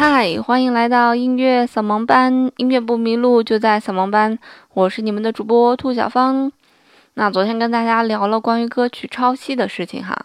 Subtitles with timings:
[0.00, 4.38] 嗨，欢迎来到音乐扫盲班，音乐不迷路就在扫盲班。
[4.72, 6.52] 我是你们的主播兔小芳。
[7.14, 10.16] 那昨天跟大家聊了关于歌曲抄袭的事情哈。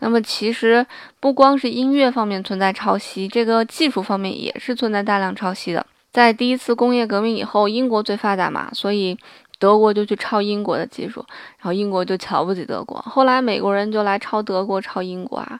[0.00, 0.84] 那么其实
[1.18, 5.86] 不光是音乐方面存在抄袭，这个技术方面也是存在大量抄袭的。
[6.12, 9.16] 在第一次工业革命以后，英国最发达嘛，所以
[9.58, 11.24] 德国就去抄英国的技术，
[11.56, 13.00] 然后英国就瞧不起德国。
[13.00, 15.58] 后来美国人就来抄德国、抄英国啊。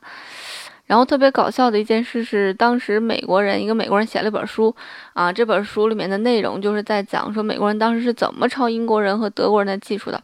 [0.91, 4.75] 然后特别搞笑的一件事是，当时美国人一个美国人写了一本书，
[5.13, 10.21] 啊，这本书里面的内容就是在讲说美国人当时是怎么抄英国人和德国人的技术的。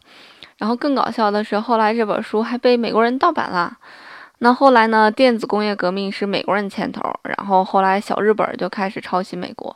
[0.57, 3.77] 然后更搞笑的是，后来这本书还被美国人盗版了。
[4.39, 9.73] 那后来呢，电子工业革命是美国人牵头，然后后来小日本就开始抄袭美国。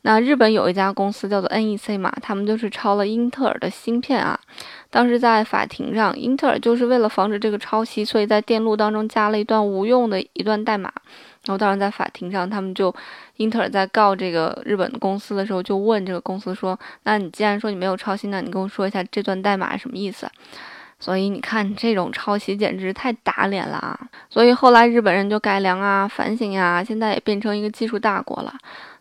[0.00, 4.40] 那日本有一家公司叫做 NEC 嘛，他们就是抄了英特尔的芯片啊。
[4.90, 10.92] 当时在法庭上，英特尔就是为了防止这个抄袭，所以在电路当中加了一段无用的一段代码。
[11.46, 12.94] 然后当时在法庭上，他们就
[13.36, 20.28] 英特尔在告这个日本的公司的时候，就问这个公司说：“那你既然说你没有抄袭，那你跟我说一下这段代码什么意思？”
[21.00, 23.98] 所以你看，这种抄袭简直太打脸了啊！
[24.28, 28.52] 所以后来日本人就改良啊、反省呀，现在也变成一个技术大国了。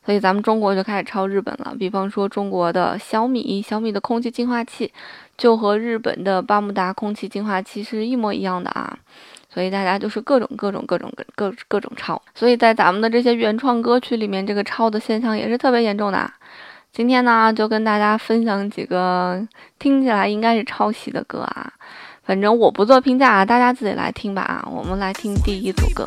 [0.06, 4.92] 所以咱们中国就开始抄日本了，比方说中国的小米，小米的空气净化器
[5.38, 8.98] 就和日本的巴慕达空气净化器是一模一样的啊。
[9.52, 12.22] 所以大家就是各种各种各种各各各种抄。
[12.34, 16.32] 所以在咱们的这些原创歌曲里面，这个抄的现象也是特别严重的。
[16.92, 19.40] 今天呢，就跟大家分享几个
[19.78, 21.72] 听起来应该是抄袭的歌啊。
[22.24, 24.68] 反正我不做评价啊，大家自己来听吧啊。
[24.72, 26.06] 我们来听第一组歌。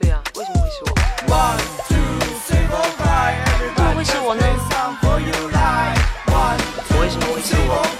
[0.00, 2.17] 对呀，为什么会是我？
[3.94, 4.42] 会是我呢？
[7.00, 7.97] 为什么会是我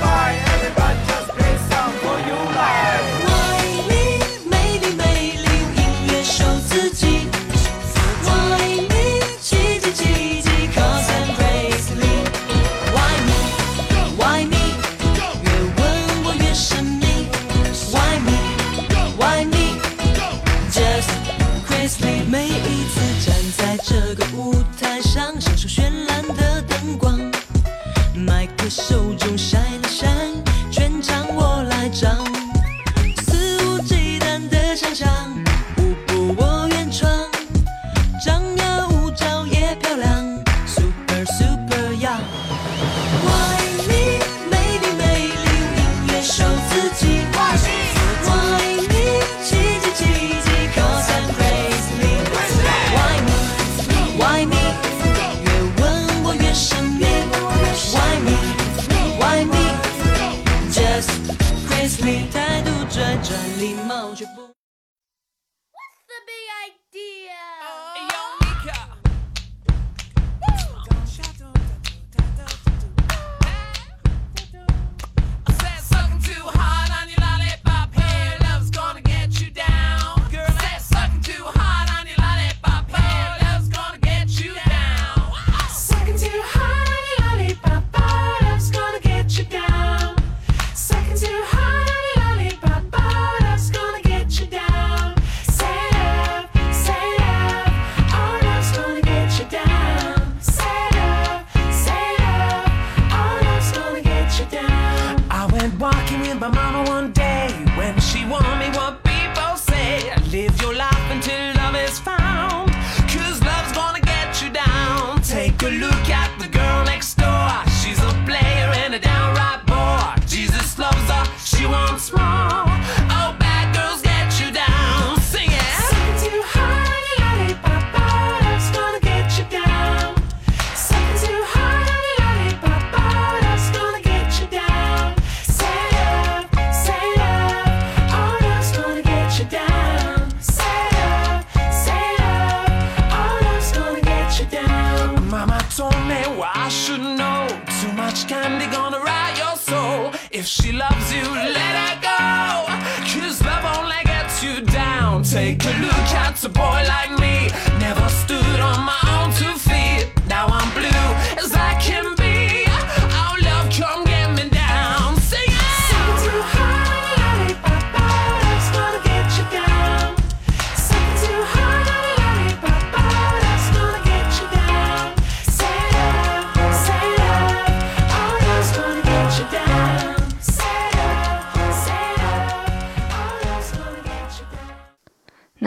[148.19, 150.13] much candy gonna ride your soul.
[150.33, 150.98] If she loves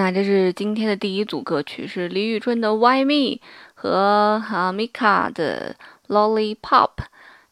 [0.02, 3.38] 那这是今天的第一组歌曲，是李宇春的《Why Me》
[3.76, 5.76] 和哈 Mika 的
[6.12, 6.56] 《Lollipop》。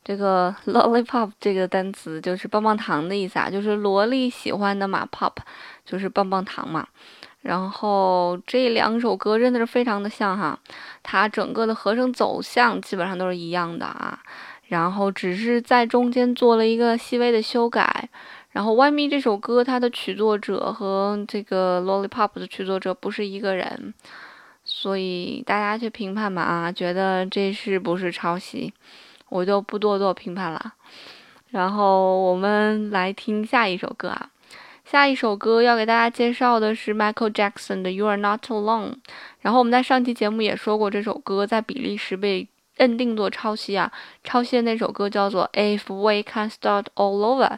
[0.04, 5.34] 这个 Lollipop 这个单词就是棒棒糖的意思啊，就是萝莉喜欢的嘛，Pop
[5.86, 6.88] 就是棒棒糖嘛。
[7.42, 10.60] 然后这两首歌真的是非常的像哈，
[11.04, 14.18] 它整个的和声走向基本上都是一样的啊，
[14.69, 18.10] 然后只是在中间做了一个细微的修改。
[18.59, 23.94] 然后《Why Me》这首歌，它的曲作者和这个《Lollipop》的曲作者不是一个人，
[24.65, 28.73] 所以大家去评判吧啊，觉得这是不是抄袭，
[29.29, 30.73] 我就不多做评判了。
[31.51, 34.29] 然后我们来听下一首歌啊，
[34.83, 38.91] 下一首歌要给大家介绍的是 Michael Jackson 的《You Are Not Alone》。
[39.39, 42.45] 然后我们在上期节目也说过，这首歌在比利时被
[42.75, 43.89] 认定做抄袭啊，
[44.25, 47.51] 抄袭的那首歌叫做《If We Can Start All Over》。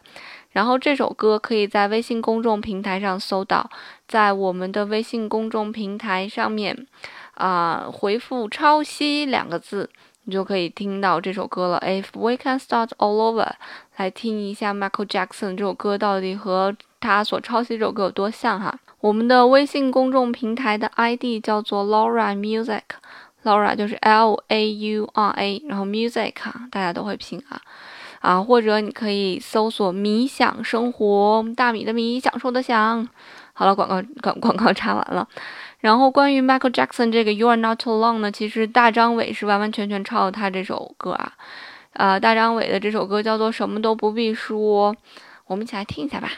[0.52, 3.70] 然后这首歌可以在微信公众平台上搜到，
[4.08, 6.88] 在我们的微信公众平台上面，
[7.36, 9.90] 啊，回复“抄袭”两个字，
[10.26, 11.80] 你就可以听到这首歌了。
[11.86, 13.50] If we can start all over，
[13.96, 18.78] 来听一下 Michael Jackson 这首歌到底和他所抄袭这首歌有多像哈。
[19.00, 26.34] 我们的微信公众平台的 ID 叫做 Laura Music，Laura 就是 L A U R A，然后 Music
[26.70, 27.60] 大家都会拼啊。
[28.22, 33.08] 啊，或者你可以搜索“米想生活”，大米的米，享受的享。
[33.54, 35.28] 好了，广告广广告插完了。
[35.80, 41.34] 然后关于 Michael Jackson 这个 “You Are Not Alone” 呢，其实大张伟是完完全全抄了他这首歌啊。
[41.94, 44.94] 呃，大张伟的这首歌叫做《什么都不必说》，
[45.48, 46.32] 我们一起来听一下吧。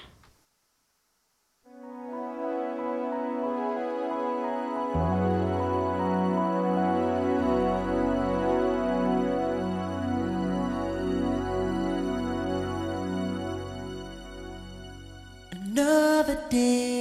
[16.33, 16.92] the day.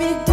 [0.00, 0.29] Every day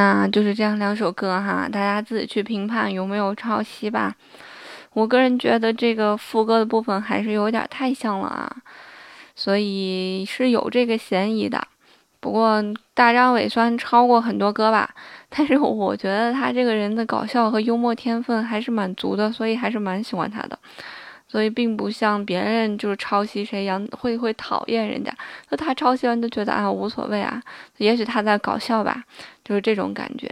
[0.00, 4.14] 那就是这样两首歌哈，大家自己去评判有没有抄袭吧。
[4.94, 8.50] 我个人觉得这个副歌的部分还是有点太像了啊，
[9.36, 11.62] 所以是有这个嫌疑的。
[12.18, 12.64] 不过
[12.94, 14.88] 大张伟虽然抄过很多歌吧，
[15.28, 20.58] 但是我觉得他这个人的搞笑和幽默天分还是蛮足的，所以还是蛮喜欢他的。
[21.30, 25.14] 所以并不像别人就是抄袭谁一样会会讨厌人家，
[25.50, 27.40] 那他抄袭完就觉得啊无所谓啊，
[27.76, 29.04] 也许他在搞笑吧，
[29.44, 30.28] 就是这种感觉。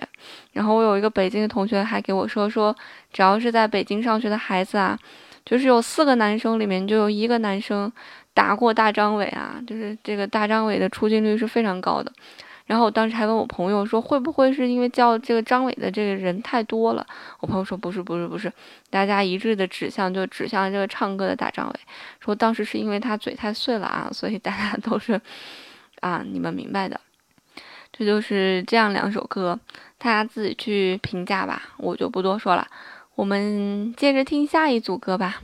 [0.52, 2.74] 然后我有一个北京的同学还给我说说，
[3.12, 4.98] 只要是在北京上学的孩子啊，
[5.44, 7.92] 就是有四个男生里面就有一个男生
[8.34, 12.12] 打过大张伟啊，就是这个大张伟的出镜率是非常高的。
[12.68, 17.06] 然后我当时还问我朋友说，会不会是因为叫这个张伟的这个人太多了？
[17.40, 18.52] 我朋友说不是，不是，不是，
[18.90, 21.80] 大家一致的指向就指向这个唱歌的大张伟，
[22.20, 25.18] 说当时是因为他嘴太碎了啊，所以大家都是
[26.00, 27.00] 啊，你们明白的。
[27.90, 29.58] 这就是这样两首歌，
[29.96, 32.68] 大家自己去评价吧，我就不多说了。
[33.14, 35.40] 我们接着听下一组歌吧。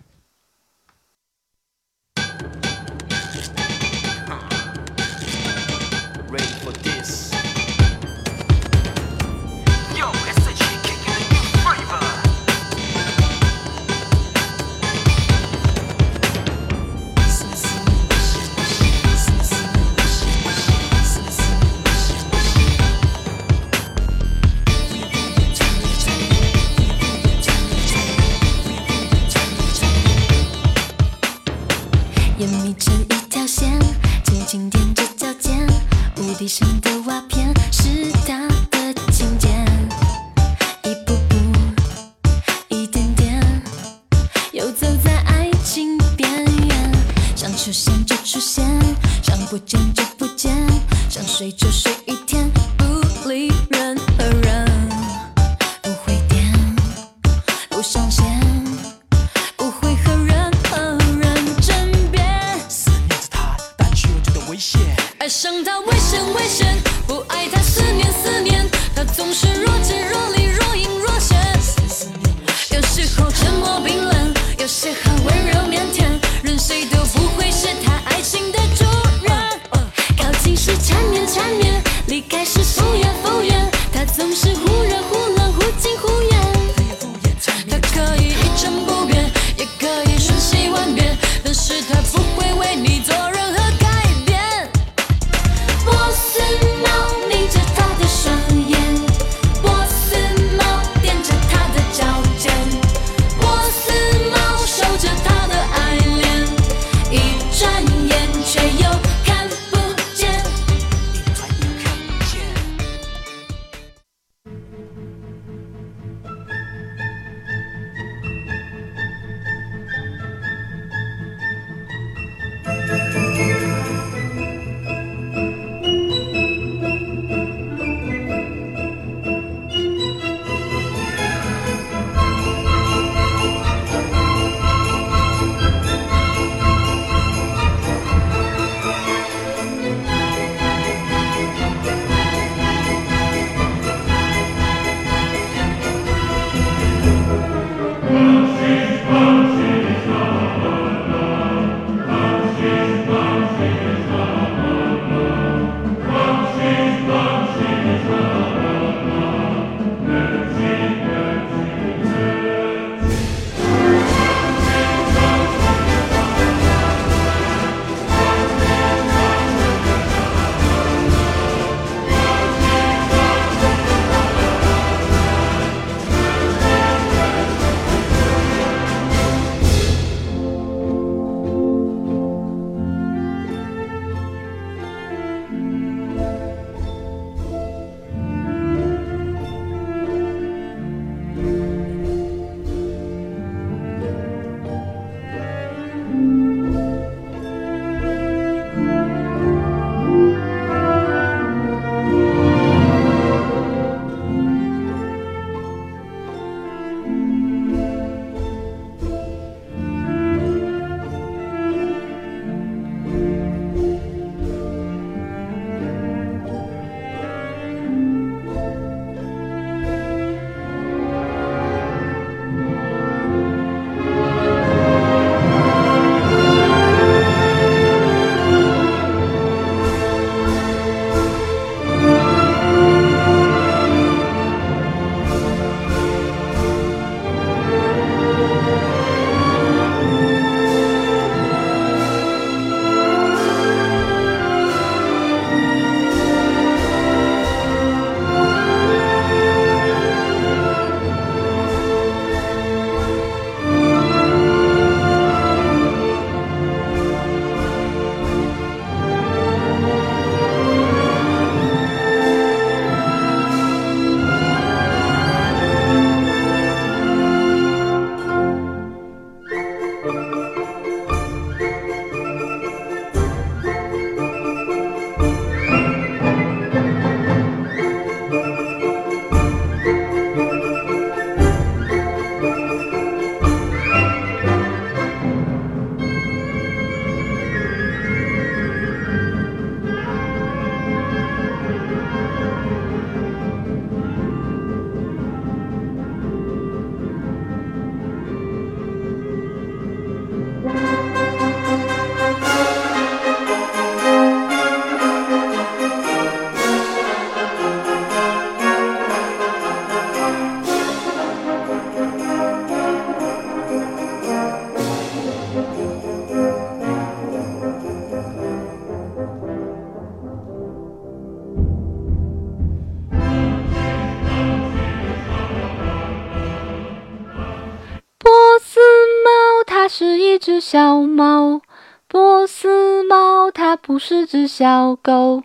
[330.75, 331.61] 小猫，
[332.09, 335.45] 波斯猫，它不是只小狗。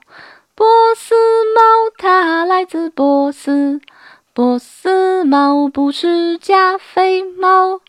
[0.56, 0.66] 波
[0.96, 1.14] 斯
[1.54, 1.62] 猫，
[2.00, 3.80] 它来自波斯。
[4.34, 7.80] 波斯猫不是加菲猫，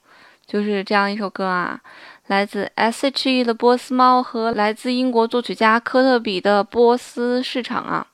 [0.46, 1.81] 就是这样一首歌啊，
[2.26, 8.07] 来自 S.H.E 的《波斯猫》和来自英国作曲家科特比的《波斯市场》啊。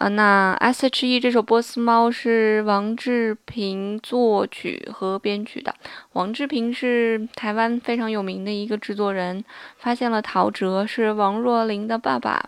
[0.00, 5.74] 啊，那 S.H.E 这首《波斯猫》是王志平作曲和编曲的。
[6.14, 9.44] 王志平是台湾非常有名的一个制作人，
[9.76, 12.42] 发现了陶喆是王若琳的爸爸。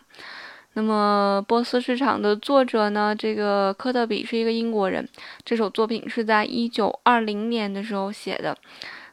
[0.73, 3.15] 那么，波斯市场的作者呢？
[3.15, 5.07] 这个科特比是一个英国人。
[5.45, 8.57] 这首作品是在一九二零年的时候写的。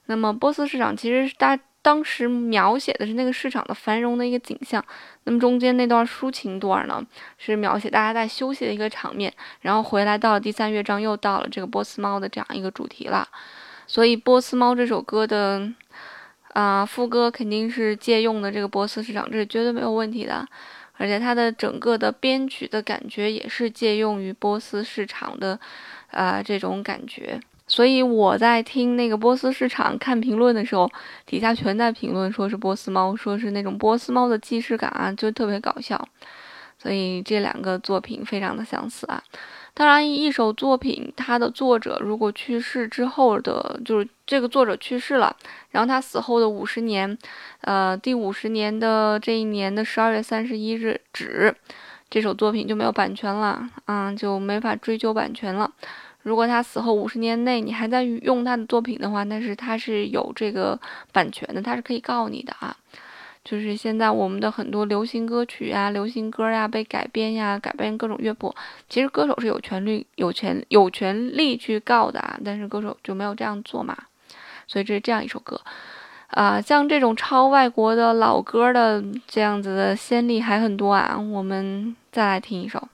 [0.06, 4.84] 那么，波斯市场其实是大当时描写的是那个市场的繁荣的一个景象。
[5.24, 7.04] 那么中间那段抒情段呢，
[7.40, 9.34] 是描写大家在休息的一个场面。
[9.62, 13.28] 然后回来到第三乐章，又到了这个波斯猫的这样一个主题了。
[13.88, 15.68] 所以，波斯猫这首歌的
[16.54, 20.48] 啊副歌肯定是借用的这个波斯市场，这是绝对没有问题的。
[20.98, 25.60] 而且它的整个的编曲的感觉也是借用于波斯市场的，
[26.12, 27.40] 呃，这种感觉。
[27.70, 30.92] 所以我在听那个波斯市场看评论的时候，
[31.26, 36.06] 底下全在评论说是波斯猫，说是那种波斯猫的既视感啊，就特别搞笑。
[36.78, 39.22] 所以这两个作品非常的相似啊。
[39.74, 45.36] 当然，一首作品，它的作者如果去世之后的，就是这个作者去世了，
[45.70, 47.18] 然后他死后的五十年，
[47.62, 51.54] 呃，第五十年的这一年的十二月三十一日止，
[52.10, 55.72] 这首作品就没有版权了，啊，就没法追究版权了。
[56.30, 60.80] 如果他死后五十年内你还在用他的作品的话，那是他是有这个
[61.12, 62.78] 版权的，他是可以告你的啊。
[63.44, 68.54] 就是现在我们的很多流行歌曲啊、流行歌呀被改编呀、改编各种乐谱，
[68.88, 73.98] 其实歌手是有权利、有权、有权利去告的啊，但是歌手就没有这样做嘛。
[74.68, 75.60] 所以这是这样一首歌，
[76.28, 81.18] 啊，像这种抄外国的老歌的这样子的先例还很多啊。
[81.18, 82.88] 我们再来听一首。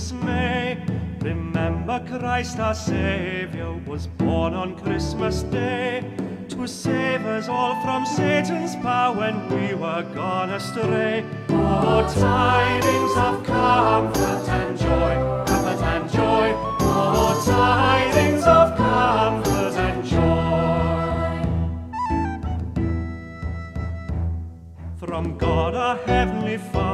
[0.00, 0.78] Dismay.
[1.20, 6.02] Remember Christ our Savior was born on Christmas Day
[6.48, 11.22] to save us all from Satan's power when we were gone astray.
[11.50, 15.14] Oh, tidings of comfort and joy,
[15.46, 16.46] comfort and joy.
[16.80, 20.30] Oh, tidings of comfort and joy.
[25.06, 26.89] From God our Heavenly Father,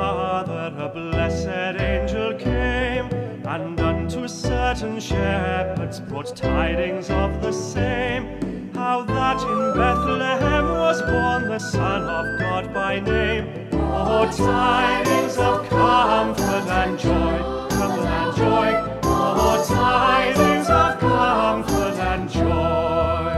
[5.07, 8.73] shepherds brought tidings of the same.
[8.75, 13.69] How that in Bethlehem was born the Son of God by name.
[13.73, 17.39] Oh, tidings of comfort and joy,
[17.71, 18.99] comfort and joy.
[19.05, 23.37] Oh, tidings of comfort and joy.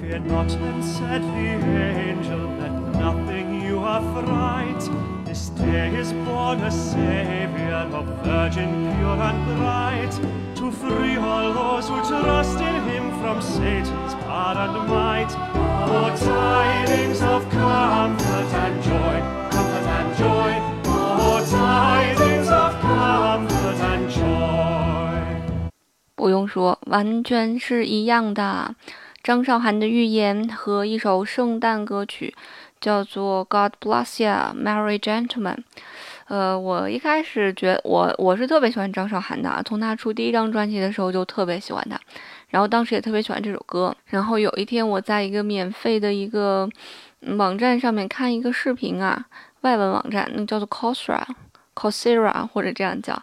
[0.00, 1.68] Fear not, then said the
[2.08, 5.19] angel, let nothing you affright.
[5.30, 10.10] This day is born a Saviour, a virgin pure and bright,
[10.56, 15.30] to free all those who trust in him from Satan's power and might.
[15.86, 20.52] Oh, tidings of comfort and joy, comfort and joy.
[20.86, 25.70] Oh, tidings of comfort and joy.
[26.16, 28.74] 不用说，完全是一样的。
[29.22, 32.34] 张韶涵的预言和一首圣诞歌曲，
[32.80, 35.56] 叫做《God Bless Ya, Merry Gentlemen》。
[36.28, 41.98] 呃，我一开始觉我我是特别喜欢张韶涵的，从她出第一张专辑的时候就特别喜欢她，
[42.48, 43.94] 然后当时也特别喜欢这首歌。
[44.06, 46.68] 然后有一天我在一个免费的一个
[47.36, 49.26] 网站上面看一个视频啊，
[49.62, 51.26] 外文网站，那叫做 c o s r a、
[51.74, 53.20] Coursera 或者这样叫。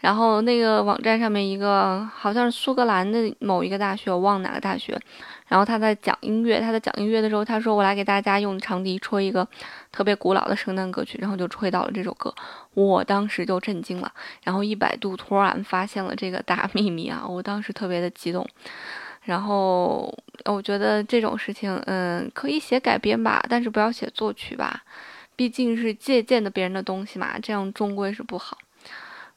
[0.00, 4.98] 然后那个网站上面一个好像是苏格兰的某一个大学，我忘哪个大学。
[5.48, 9.48] 然后他在讲音乐，他在讲音乐的时候，他说：“我来给大家用长笛吹一个
[9.90, 12.32] 特别古老的圣诞歌曲。”然后就吹到了这首歌，
[12.74, 14.12] 我当时就震惊了。
[14.44, 17.26] 然后一百度突然发现了这个大秘密啊！
[17.26, 18.46] 我当时特别的激动。
[19.22, 24.82] 然后我觉得这种事情，嗯，可以写改编吧，但是不要写作曲吧，
[25.34, 28.58] 毕竟是借鉴的别人的东西嘛，这样终归是不好。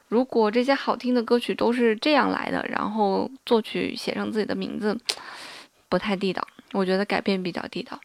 [0.09, 4.97] 如果这些好听的歌曲都是这样来的，然后作曲写上自己的名字。
[5.91, 7.99] 不太地道，我觉得改编比较地道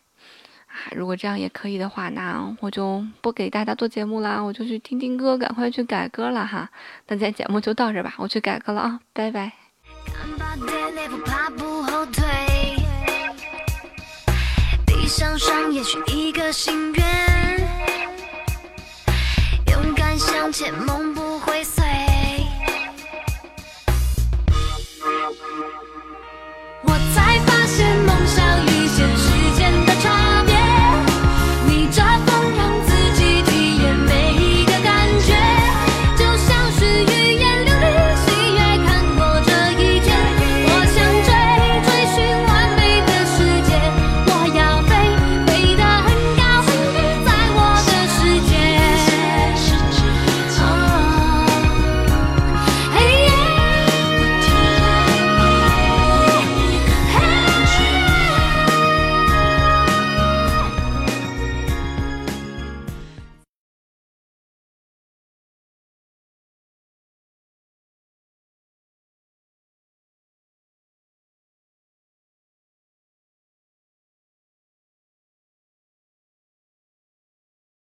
[0.66, 0.90] 啊。
[0.90, 6.68] 如果这样也可以的话，那我就不给大家做节目啦，我就去听听歌，赶快去改歌了哈。
[7.06, 9.52] 那今天节目就到这吧，我去改歌了啊，拜拜。
[14.84, 17.04] 闭上双眼许一个心愿，
[19.70, 21.62] 勇敢向前，梦不会